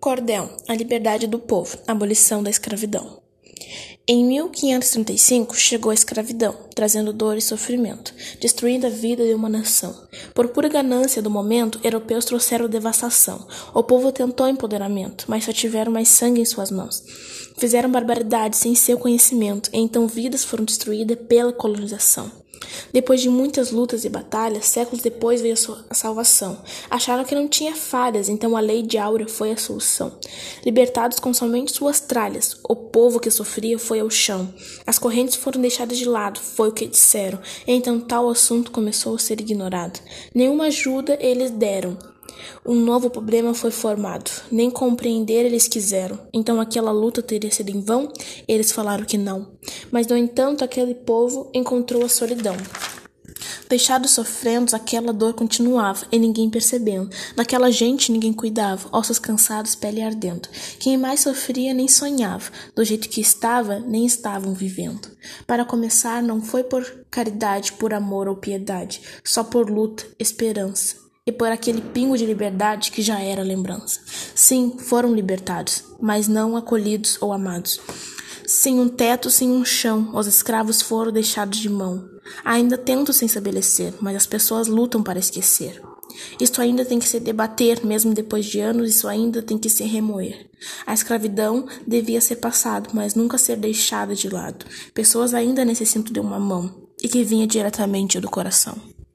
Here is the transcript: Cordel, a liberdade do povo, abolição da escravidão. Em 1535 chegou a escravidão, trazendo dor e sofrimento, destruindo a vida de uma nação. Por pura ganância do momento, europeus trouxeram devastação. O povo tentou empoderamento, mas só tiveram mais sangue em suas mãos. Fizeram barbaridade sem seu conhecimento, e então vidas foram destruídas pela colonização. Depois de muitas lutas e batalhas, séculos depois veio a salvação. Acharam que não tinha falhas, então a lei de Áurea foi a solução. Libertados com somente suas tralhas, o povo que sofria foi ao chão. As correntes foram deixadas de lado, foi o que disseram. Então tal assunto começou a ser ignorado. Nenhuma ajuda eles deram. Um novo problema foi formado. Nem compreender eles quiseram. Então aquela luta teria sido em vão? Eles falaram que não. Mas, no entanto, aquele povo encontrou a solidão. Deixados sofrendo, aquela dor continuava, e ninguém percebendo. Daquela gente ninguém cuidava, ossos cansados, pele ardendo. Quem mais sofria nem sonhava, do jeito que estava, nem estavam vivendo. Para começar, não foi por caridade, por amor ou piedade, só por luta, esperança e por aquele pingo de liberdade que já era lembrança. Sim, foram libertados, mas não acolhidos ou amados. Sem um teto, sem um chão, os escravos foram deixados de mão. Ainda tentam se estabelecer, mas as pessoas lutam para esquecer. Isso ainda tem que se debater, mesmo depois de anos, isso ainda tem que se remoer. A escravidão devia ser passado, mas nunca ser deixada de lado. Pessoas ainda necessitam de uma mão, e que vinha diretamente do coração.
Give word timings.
Cordel, 0.00 0.48
a 0.66 0.74
liberdade 0.74 1.26
do 1.26 1.38
povo, 1.38 1.78
abolição 1.86 2.42
da 2.42 2.48
escravidão. 2.48 3.20
Em 4.10 4.24
1535 4.24 5.54
chegou 5.54 5.90
a 5.90 5.94
escravidão, 5.94 6.56
trazendo 6.74 7.12
dor 7.12 7.36
e 7.36 7.42
sofrimento, 7.42 8.14
destruindo 8.40 8.86
a 8.86 8.90
vida 8.90 9.26
de 9.26 9.34
uma 9.34 9.50
nação. 9.50 9.94
Por 10.34 10.48
pura 10.48 10.70
ganância 10.70 11.20
do 11.20 11.28
momento, 11.28 11.78
europeus 11.84 12.24
trouxeram 12.24 12.70
devastação. 12.70 13.46
O 13.74 13.82
povo 13.82 14.10
tentou 14.10 14.48
empoderamento, 14.48 15.26
mas 15.28 15.44
só 15.44 15.52
tiveram 15.52 15.92
mais 15.92 16.08
sangue 16.08 16.40
em 16.40 16.46
suas 16.46 16.70
mãos. 16.70 17.02
Fizeram 17.58 17.90
barbaridade 17.90 18.56
sem 18.56 18.74
seu 18.74 18.96
conhecimento, 18.96 19.68
e 19.74 19.78
então 19.78 20.08
vidas 20.08 20.42
foram 20.42 20.64
destruídas 20.64 21.18
pela 21.28 21.52
colonização. 21.52 22.37
Depois 22.92 23.20
de 23.20 23.28
muitas 23.28 23.70
lutas 23.70 24.04
e 24.04 24.08
batalhas, 24.08 24.66
séculos 24.66 25.02
depois 25.02 25.40
veio 25.40 25.54
a 25.88 25.94
salvação. 25.94 26.58
Acharam 26.90 27.24
que 27.24 27.34
não 27.34 27.48
tinha 27.48 27.74
falhas, 27.74 28.28
então 28.28 28.56
a 28.56 28.60
lei 28.60 28.82
de 28.82 28.98
Áurea 28.98 29.28
foi 29.28 29.52
a 29.52 29.56
solução. 29.56 30.18
Libertados 30.64 31.18
com 31.18 31.32
somente 31.34 31.72
suas 31.72 32.00
tralhas, 32.00 32.56
o 32.68 32.74
povo 32.74 33.20
que 33.20 33.30
sofria 33.30 33.78
foi 33.78 34.00
ao 34.00 34.10
chão. 34.10 34.52
As 34.86 34.98
correntes 34.98 35.36
foram 35.36 35.60
deixadas 35.60 35.98
de 35.98 36.04
lado, 36.04 36.40
foi 36.40 36.68
o 36.68 36.72
que 36.72 36.86
disseram. 36.86 37.38
Então 37.66 38.00
tal 38.00 38.28
assunto 38.28 38.70
começou 38.70 39.14
a 39.14 39.18
ser 39.18 39.40
ignorado. 39.40 40.00
Nenhuma 40.34 40.64
ajuda 40.64 41.18
eles 41.20 41.50
deram. 41.50 41.96
Um 42.64 42.74
novo 42.74 43.10
problema 43.10 43.54
foi 43.54 43.70
formado. 43.70 44.30
Nem 44.50 44.70
compreender 44.70 45.46
eles 45.46 45.68
quiseram. 45.68 46.18
Então 46.32 46.60
aquela 46.60 46.92
luta 46.92 47.22
teria 47.22 47.50
sido 47.50 47.70
em 47.70 47.80
vão? 47.80 48.12
Eles 48.46 48.72
falaram 48.72 49.04
que 49.04 49.18
não. 49.18 49.52
Mas, 49.90 50.06
no 50.06 50.16
entanto, 50.16 50.64
aquele 50.64 50.94
povo 50.94 51.50
encontrou 51.54 52.04
a 52.04 52.08
solidão. 52.08 52.56
Deixados 53.68 54.12
sofrendo, 54.12 54.74
aquela 54.74 55.12
dor 55.12 55.34
continuava, 55.34 56.06
e 56.10 56.18
ninguém 56.18 56.48
percebendo. 56.48 57.10
Daquela 57.36 57.70
gente 57.70 58.10
ninguém 58.10 58.32
cuidava, 58.32 58.88
ossos 58.90 59.18
cansados, 59.18 59.74
pele 59.74 60.02
ardendo. 60.02 60.48
Quem 60.78 60.96
mais 60.96 61.20
sofria 61.20 61.74
nem 61.74 61.86
sonhava, 61.86 62.50
do 62.74 62.84
jeito 62.84 63.08
que 63.08 63.20
estava, 63.20 63.78
nem 63.78 64.06
estavam 64.06 64.54
vivendo. 64.54 65.08
Para 65.46 65.64
começar, 65.64 66.22
não 66.22 66.40
foi 66.40 66.64
por 66.64 66.84
caridade, 67.10 67.72
por 67.74 67.92
amor 67.92 68.26
ou 68.28 68.36
piedade, 68.36 69.02
só 69.22 69.44
por 69.44 69.70
luta, 69.70 70.06
esperança 70.18 71.07
e 71.28 71.32
por 71.32 71.52
aquele 71.52 71.82
pingo 71.82 72.16
de 72.16 72.24
liberdade 72.24 72.90
que 72.90 73.02
já 73.02 73.20
era 73.20 73.42
lembrança. 73.42 74.00
Sim, 74.34 74.78
foram 74.78 75.14
libertados, 75.14 75.84
mas 76.00 76.26
não 76.26 76.56
acolhidos 76.56 77.18
ou 77.20 77.34
amados. 77.34 77.78
Sem 78.46 78.80
um 78.80 78.88
teto, 78.88 79.30
sem 79.30 79.50
um 79.50 79.62
chão, 79.62 80.10
os 80.14 80.26
escravos 80.26 80.80
foram 80.80 81.12
deixados 81.12 81.58
de 81.58 81.68
mão. 81.68 82.08
Ainda 82.42 82.78
tentam 82.78 83.12
se 83.12 83.26
estabelecer, 83.26 83.92
mas 84.00 84.16
as 84.16 84.26
pessoas 84.26 84.68
lutam 84.68 85.02
para 85.02 85.18
esquecer. 85.18 85.82
Isso 86.40 86.62
ainda 86.62 86.82
tem 86.82 86.98
que 86.98 87.06
se 87.06 87.20
debater, 87.20 87.84
mesmo 87.84 88.14
depois 88.14 88.46
de 88.46 88.60
anos, 88.60 88.88
isso 88.88 89.06
ainda 89.06 89.42
tem 89.42 89.58
que 89.58 89.68
se 89.68 89.84
remoer. 89.84 90.48
A 90.86 90.94
escravidão 90.94 91.66
devia 91.86 92.22
ser 92.22 92.36
passado, 92.36 92.88
mas 92.94 93.14
nunca 93.14 93.36
ser 93.36 93.56
deixada 93.56 94.14
de 94.14 94.30
lado. 94.30 94.64
Pessoas 94.94 95.34
ainda 95.34 95.62
necessitam 95.62 96.10
de 96.10 96.20
uma 96.20 96.40
mão, 96.40 96.88
e 97.02 97.06
que 97.06 97.22
vinha 97.22 97.46
diretamente 97.46 98.18
do 98.18 98.30
coração. 98.30 98.97